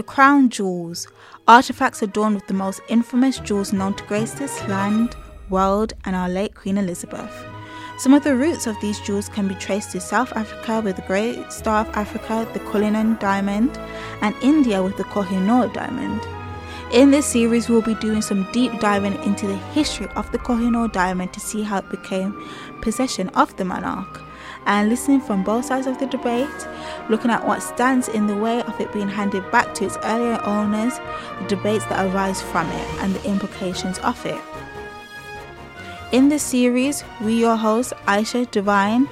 The 0.00 0.04
crown 0.04 0.48
jewels, 0.48 1.08
artifacts 1.46 2.00
adorned 2.00 2.36
with 2.36 2.46
the 2.46 2.54
most 2.54 2.80
infamous 2.88 3.38
jewels 3.38 3.70
known 3.70 3.92
to 3.96 4.04
grace 4.04 4.32
this 4.32 4.66
land, 4.66 5.14
world, 5.50 5.92
and 6.06 6.16
our 6.16 6.26
late 6.26 6.54
Queen 6.54 6.78
Elizabeth. 6.78 7.44
Some 7.98 8.14
of 8.14 8.24
the 8.24 8.34
roots 8.34 8.66
of 8.66 8.80
these 8.80 8.98
jewels 9.00 9.28
can 9.28 9.46
be 9.46 9.54
traced 9.56 9.90
to 9.92 10.00
South 10.00 10.32
Africa 10.32 10.80
with 10.80 10.96
the 10.96 11.02
Great 11.02 11.52
Star 11.52 11.82
of 11.84 11.94
Africa, 11.94 12.48
the 12.54 12.60
Cullinan 12.60 13.18
diamond, 13.20 13.76
and 14.22 14.34
India 14.40 14.82
with 14.82 14.96
the 14.96 15.04
Kohinoor 15.04 15.70
diamond. 15.74 16.22
In 16.94 17.10
this 17.10 17.26
series, 17.26 17.68
we'll 17.68 17.82
be 17.82 17.94
doing 17.96 18.22
some 18.22 18.50
deep 18.52 18.80
diving 18.80 19.22
into 19.24 19.48
the 19.48 19.58
history 19.74 20.08
of 20.16 20.32
the 20.32 20.38
Kohinoor 20.38 20.90
diamond 20.90 21.34
to 21.34 21.40
see 21.40 21.62
how 21.62 21.76
it 21.76 21.90
became 21.90 22.42
possession 22.80 23.28
of 23.34 23.54
the 23.58 23.66
monarch, 23.66 24.22
and 24.66 24.88
listening 24.88 25.20
from 25.20 25.42
both 25.42 25.64
sides 25.64 25.86
of 25.86 25.98
the 25.98 26.06
debate, 26.06 26.48
looking 27.08 27.30
at 27.30 27.46
what 27.46 27.62
stands 27.62 28.08
in 28.08 28.26
the 28.26 28.36
way 28.36 28.62
of 28.62 28.80
it 28.80 28.92
being 28.92 29.08
handed 29.08 29.48
back 29.50 29.74
to 29.74 29.86
its 29.86 29.96
earlier 30.04 30.40
owners, 30.44 30.98
the 31.40 31.48
debates 31.48 31.84
that 31.86 32.06
arise 32.06 32.40
from 32.42 32.68
it, 32.70 32.88
and 33.00 33.14
the 33.14 33.24
implications 33.28 33.98
of 34.00 34.24
it. 34.26 34.40
In 36.12 36.28
this 36.28 36.42
series, 36.42 37.04
we, 37.20 37.34
your 37.40 37.56
hosts, 37.56 37.92
Aisha, 38.06 38.50
Divine, 38.50 39.08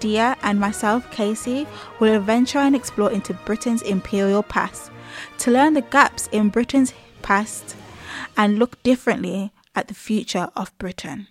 Dia, 0.00 0.36
and 0.42 0.58
myself, 0.58 1.08
Casey, 1.10 1.66
will 2.00 2.14
adventure 2.16 2.58
and 2.58 2.74
explore 2.74 3.12
into 3.12 3.34
Britain's 3.34 3.82
imperial 3.82 4.42
past 4.42 4.90
to 5.38 5.50
learn 5.50 5.74
the 5.74 5.82
gaps 5.82 6.28
in 6.32 6.48
Britain's 6.48 6.92
past 7.22 7.76
and 8.36 8.58
look 8.58 8.82
differently 8.82 9.52
at 9.74 9.88
the 9.88 9.94
future 9.94 10.48
of 10.56 10.76
Britain. 10.78 11.28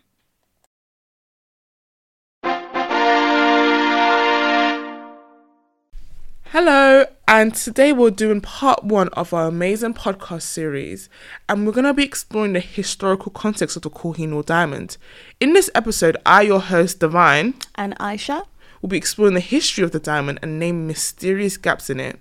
Hello, 6.53 7.05
and 7.29 7.55
today 7.55 7.93
we're 7.93 8.11
doing 8.11 8.41
part 8.41 8.83
one 8.83 9.07
of 9.13 9.33
our 9.33 9.47
amazing 9.47 9.93
podcast 9.93 10.41
series, 10.41 11.07
and 11.47 11.65
we're 11.65 11.71
going 11.71 11.85
to 11.85 11.93
be 11.93 12.03
exploring 12.03 12.51
the 12.51 12.59
historical 12.59 13.31
context 13.31 13.77
of 13.77 13.83
the 13.83 13.89
Kohinoor 13.89 14.45
diamond. 14.45 14.97
In 15.39 15.53
this 15.53 15.69
episode, 15.73 16.17
I, 16.25 16.41
your 16.41 16.59
host, 16.59 16.99
Divine, 16.99 17.53
and 17.75 17.97
Aisha, 17.99 18.43
will 18.81 18.89
be 18.89 18.97
exploring 18.97 19.33
the 19.33 19.39
history 19.39 19.85
of 19.85 19.91
the 19.91 19.99
diamond 20.01 20.39
and 20.41 20.59
name 20.59 20.87
mysterious 20.87 21.55
gaps 21.55 21.89
in 21.89 22.01
it. 22.01 22.19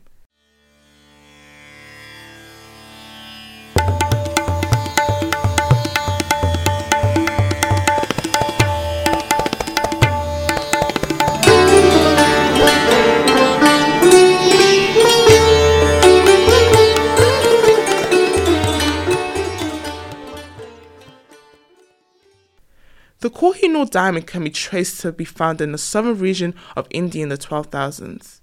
The 23.20 23.28
Kohinoor 23.28 23.90
diamond 23.90 24.26
can 24.26 24.44
be 24.44 24.50
traced 24.50 25.02
to 25.02 25.12
be 25.12 25.26
found 25.26 25.60
in 25.60 25.72
the 25.72 25.78
southern 25.78 26.18
region 26.18 26.54
of 26.74 26.86
India 26.88 27.22
in 27.22 27.28
the 27.28 27.36
12,000s. 27.36 28.40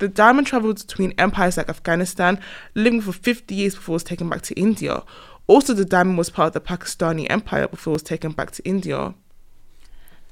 The 0.00 0.08
diamond 0.08 0.46
traveled 0.46 0.86
between 0.86 1.14
empires 1.16 1.56
like 1.56 1.70
Afghanistan, 1.70 2.38
living 2.74 3.00
for 3.00 3.12
50 3.12 3.54
years 3.54 3.74
before 3.74 3.94
it 3.94 3.96
was 3.96 4.04
taken 4.04 4.28
back 4.28 4.42
to 4.42 4.54
India. 4.54 5.02
Also, 5.46 5.72
the 5.72 5.86
diamond 5.86 6.18
was 6.18 6.28
part 6.28 6.48
of 6.48 6.52
the 6.52 6.60
Pakistani 6.60 7.26
Empire 7.30 7.68
before 7.68 7.92
it 7.92 7.94
was 7.94 8.02
taken 8.02 8.32
back 8.32 8.50
to 8.50 8.62
India. 8.68 9.14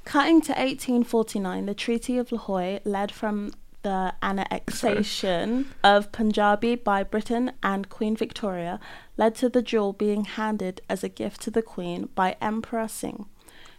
Cutting 0.05 0.43
to 0.43 0.53
1849, 0.53 1.65
the 1.65 1.75
Treaty 1.75 2.19
of 2.19 2.31
Lahore 2.31 2.81
led 2.85 3.11
from 3.11 3.53
the 3.81 4.13
annexation 4.23 5.73
of 5.83 6.13
Punjabi 6.13 6.75
by 6.75 7.03
Britain 7.03 7.53
and 7.63 7.89
Queen 7.89 8.15
Victoria 8.15 8.79
led 9.17 9.35
to 9.37 9.49
the 9.49 9.63
jewel 9.63 9.95
being 9.95 10.27
handed 10.27 10.83
as 10.87 11.03
a 11.03 11.09
gift 11.09 11.41
to 11.41 11.51
the 11.51 11.63
Queen 11.63 12.11
by 12.15 12.37
Emperor 12.43 12.89
Singh 12.89 13.25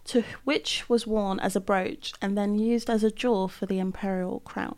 to 0.08 0.24
which 0.44 0.88
was 0.90 1.06
worn 1.06 1.40
as 1.40 1.56
a 1.56 1.62
brooch 1.62 2.14
and 2.22 2.38
then 2.38 2.58
used 2.58 2.90
as 2.90 3.04
a 3.04 3.12
jewel 3.12 3.48
for 3.48 3.66
the 3.66 3.80
imperial 3.80 4.40
crown. 4.42 4.76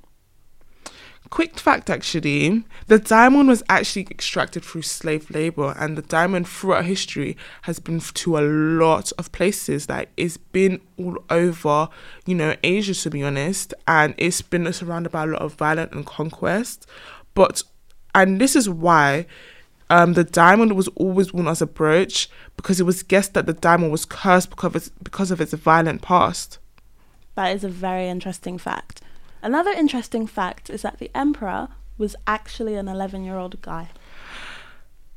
Quick 1.29 1.59
fact 1.59 1.91
actually, 1.91 2.63
the 2.87 2.97
diamond 2.97 3.49
was 3.49 3.61
actually 3.69 4.07
extracted 4.09 4.63
through 4.63 4.81
slave 4.81 5.29
labor, 5.29 5.75
and 5.77 5.95
the 5.95 6.01
diamond 6.01 6.47
throughout 6.47 6.85
history 6.85 7.37
has 7.63 7.79
been 7.79 7.99
to 7.99 8.37
a 8.37 8.41
lot 8.41 9.11
of 9.17 9.31
places. 9.31 9.87
Like 9.87 10.09
it's 10.17 10.37
been 10.37 10.81
all 10.97 11.17
over, 11.29 11.89
you 12.25 12.33
know, 12.33 12.55
Asia 12.63 12.95
to 12.95 13.09
be 13.11 13.21
honest, 13.21 13.75
and 13.87 14.15
it's 14.17 14.41
been 14.41 14.71
surrounded 14.73 15.11
by 15.11 15.23
a 15.23 15.27
lot 15.27 15.41
of 15.41 15.53
violence 15.53 15.91
and 15.93 16.05
conquest. 16.05 16.87
But, 17.35 17.61
and 18.15 18.41
this 18.41 18.55
is 18.55 18.67
why 18.67 19.27
um, 19.89 20.13
the 20.13 20.23
diamond 20.23 20.73
was 20.73 20.87
always 20.89 21.33
worn 21.33 21.47
as 21.47 21.61
a 21.61 21.67
brooch 21.67 22.29
because 22.55 22.79
it 22.79 22.83
was 22.83 23.03
guessed 23.03 23.33
that 23.33 23.45
the 23.45 23.53
diamond 23.53 23.91
was 23.91 24.05
cursed 24.05 24.49
because 24.51 24.67
of 24.67 24.75
its, 24.75 24.89
because 25.01 25.31
of 25.31 25.41
its 25.41 25.53
violent 25.53 26.01
past. 26.01 26.59
That 27.35 27.55
is 27.55 27.63
a 27.63 27.69
very 27.69 28.07
interesting 28.07 28.57
fact. 28.57 29.01
Another 29.41 29.71
interesting 29.71 30.27
fact 30.27 30.69
is 30.69 30.81
that 30.81 30.99
the 30.99 31.09
emperor 31.15 31.69
was 31.97 32.15
actually 32.27 32.75
an 32.75 32.87
11 32.87 33.23
year 33.23 33.37
old 33.37 33.61
guy. 33.61 33.89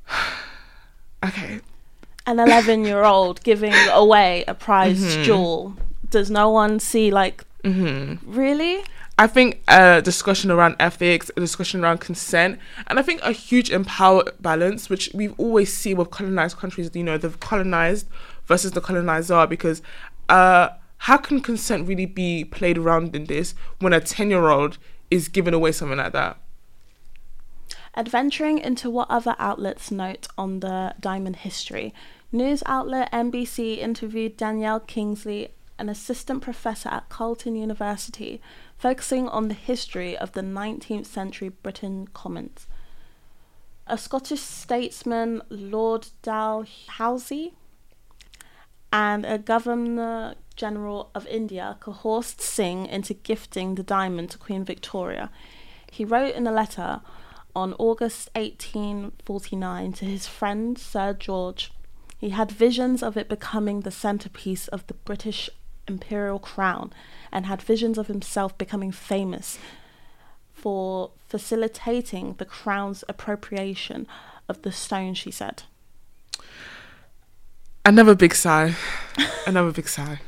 okay. 1.25 1.61
An 2.27 2.39
11 2.39 2.85
year 2.85 3.05
old 3.05 3.43
giving 3.43 3.75
away 3.91 4.45
a 4.47 4.55
prized 4.55 5.03
mm-hmm. 5.03 5.23
jewel. 5.25 5.77
Does 6.09 6.31
no 6.31 6.51
one 6.51 6.79
see, 6.79 7.11
like, 7.11 7.45
mm-hmm. 7.65 8.31
really? 8.31 8.85
I 9.19 9.27
think 9.27 9.63
a 9.69 10.01
discussion 10.01 10.51
around 10.51 10.77
ethics, 10.81 11.31
a 11.37 11.41
discussion 11.41 11.85
around 11.85 11.99
consent, 11.99 12.59
and 12.87 12.99
I 12.99 13.03
think 13.03 13.21
a 13.23 13.33
huge 13.33 13.71
empower 13.71 14.25
balance, 14.41 14.89
which 14.89 15.11
we've 15.13 15.35
always 15.39 15.73
seen 15.73 15.99
with 15.99 16.11
colonized 16.11 16.57
countries, 16.57 16.91
you 16.95 17.05
know, 17.05 17.19
the 17.19 17.29
colonized 17.31 18.09
versus 18.47 18.73
the 18.73 18.81
colonizer, 18.81 19.47
because 19.47 19.83
uh, 20.29 20.71
how 20.99 21.19
can 21.19 21.41
consent 21.41 21.87
really 21.87 22.07
be 22.07 22.45
played 22.45 22.79
around 22.79 23.15
in 23.15 23.27
this 23.27 23.55
when 23.81 23.93
a 23.93 24.01
10 24.01 24.31
year 24.31 24.49
old 24.49 24.79
is 25.11 25.29
giving 25.29 25.53
away 25.53 25.73
something 25.73 25.99
like 25.99 26.13
that? 26.13 26.39
Adventuring 27.95 28.59
into 28.59 28.89
what 28.89 29.11
other 29.11 29.37
outlets 29.39 29.91
note 29.91 30.27
on 30.39 30.61
the 30.61 30.95
diamond 30.99 31.37
history, 31.37 31.93
news 32.31 32.63
outlet 32.65 33.13
NBC 33.13 33.77
interviewed 33.79 34.39
Danielle 34.39 34.81
Kingsley, 34.81 35.51
an 35.79 35.89
assistant 35.89 36.43
professor 36.43 36.89
at 36.89 37.09
Carleton 37.09 37.57
University, 37.57 38.41
focusing 38.77 39.29
on 39.29 39.49
the 39.49 39.55
history 39.55 40.17
of 40.17 40.33
the 40.33 40.43
19th 40.43 41.07
century 41.07 41.49
Britain 41.49 42.09
Commons. 42.13 42.67
A 43.87 43.99
Scottish 43.99 44.41
statesman, 44.41 45.43
Lord 45.49 46.09
Dalhousie, 46.23 47.55
and 48.93 49.25
a 49.25 49.39
Governor 49.39 50.35
General 50.55 51.11
of 51.15 51.27
India 51.27 51.77
coerced 51.81 52.41
Singh 52.41 52.87
into 52.87 53.15
gifting 53.15 53.75
the 53.75 53.83
diamond 53.83 54.31
to 54.31 54.39
Queen 54.39 54.65
Victoria. 54.65 55.31
He 55.91 56.05
wrote 56.05 56.35
in 56.35 56.47
a 56.47 56.53
letter 56.53 57.01
on 57.55 57.75
August 57.75 58.31
1849 58.35 59.93
to 59.95 60.05
his 60.05 60.27
friend 60.27 60.79
Sir 60.79 61.13
George. 61.13 61.73
He 62.19 62.31
had 62.31 62.51
visions 62.51 63.03
of 63.03 63.17
it 63.17 63.29
becoming 63.29 63.81
the 63.81 63.91
centerpiece 63.91 64.69
of 64.69 64.87
the 64.87 64.95
British 64.95 65.51
imperial 65.89 66.39
crown 66.39 66.93
and 67.31 67.47
had 67.47 67.63
visions 67.63 67.99
of 67.99 68.07
himself 68.07 68.57
becoming 68.57 68.93
famous 68.93 69.59
for 70.53 71.11
facilitating 71.29 72.35
the 72.39 72.45
crown's 72.45 73.03
appropriation 73.09 74.07
of 74.49 74.63
the 74.63 74.73
stone, 74.73 75.15
she 75.15 75.31
said. 75.31 75.65
Another 77.85 78.15
big 78.15 78.35
sigh. 78.35 78.75
Another 79.47 79.73
big 79.73 79.89
sigh. 79.89 80.21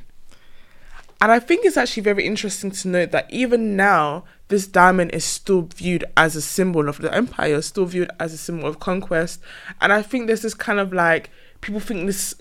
And 1.20 1.31
I 1.31 1.38
think 1.38 1.64
it's 1.64 1.76
actually 1.76 2.03
very 2.03 2.26
interesting 2.26 2.70
to 2.72 2.88
note 2.88 3.12
that 3.12 3.32
even 3.32 3.76
now, 3.76 4.25
this 4.48 4.66
diamond 4.66 5.12
is 5.12 5.25
still 5.25 5.62
viewed 5.62 6.04
as 6.16 6.37
a 6.37 6.43
symbol 6.43 6.88
of 6.88 6.98
the 6.98 7.14
empire, 7.14 7.62
still 7.62 7.87
viewed 7.87 8.10
as 8.19 8.34
a 8.34 8.37
symbol 8.37 8.69
of 8.69 8.81
conquest. 8.81 9.40
And 9.81 9.93
I 9.93 10.02
think 10.02 10.26
there's 10.26 10.43
this 10.43 10.52
kind 10.52 10.81
of 10.81 10.93
like, 10.93 11.31
people 11.61 11.81
think 11.81 12.06
this 12.06 12.34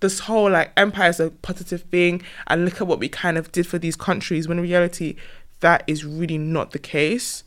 this 0.00 0.20
whole 0.20 0.50
like 0.50 0.72
empire 0.76 1.10
is 1.10 1.20
a 1.20 1.30
positive 1.30 1.82
thing 1.82 2.22
and 2.46 2.64
look 2.64 2.80
at 2.80 2.86
what 2.86 2.98
we 2.98 3.08
kind 3.08 3.38
of 3.38 3.50
did 3.52 3.66
for 3.66 3.78
these 3.78 3.96
countries 3.96 4.48
when 4.48 4.58
in 4.58 4.64
reality 4.64 5.16
that 5.60 5.82
is 5.86 6.04
really 6.04 6.38
not 6.38 6.72
the 6.72 6.78
case. 6.78 7.44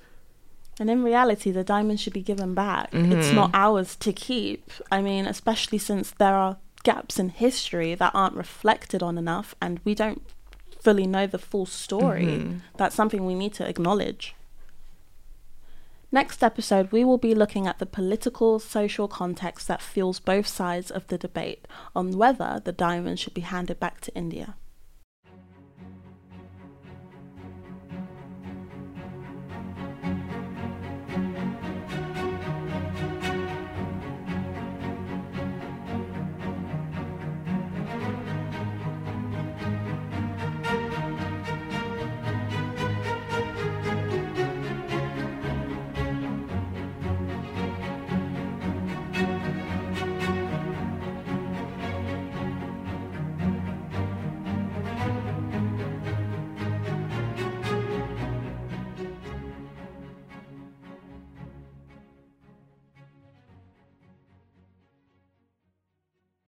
And 0.80 0.90
in 0.90 1.04
reality 1.04 1.52
the 1.52 1.64
diamond 1.64 2.00
should 2.00 2.14
be 2.14 2.22
given 2.22 2.54
back. 2.54 2.92
Mm-hmm. 2.92 3.14
it's 3.14 3.32
not 3.32 3.52
ours 3.54 3.96
to 3.98 4.14
keep. 4.14 4.72
I 4.92 5.02
mean 5.02 5.26
especially 5.26 5.78
since 5.78 6.12
there 6.12 6.36
are 6.36 6.58
gaps 6.84 7.20
in 7.20 7.30
history 7.30 7.94
that 7.96 8.12
aren't 8.16 8.36
reflected 8.36 9.04
on 9.04 9.18
enough 9.18 9.54
and 9.62 9.80
we 9.84 9.94
don't 9.94 10.24
fully 10.82 11.06
know 11.06 11.28
the 11.28 11.38
full 11.38 11.66
story. 11.66 12.26
Mm-hmm. 12.26 12.58
that's 12.78 12.96
something 12.96 13.26
we 13.26 13.36
need 13.36 13.54
to 13.56 13.68
acknowledge 13.68 14.34
Next 16.12 16.44
episode, 16.44 16.92
we 16.92 17.06
will 17.06 17.20
be 17.20 17.36
looking 17.36 17.68
at 17.68 17.78
the 17.78 17.86
political 17.86 18.58
social 18.58 19.08
context 19.08 19.68
that 19.68 19.82
fuels 19.82 20.20
both 20.20 20.48
sides 20.48 20.90
of 20.90 21.06
the 21.08 21.20
debate 21.20 21.68
on 21.96 22.18
whether 22.18 22.60
the 22.64 22.72
diamond 22.72 23.20
should 23.20 23.36
be 23.36 23.42
handed 23.42 23.80
back 23.80 24.02
to 24.02 24.16
India. 24.16 24.56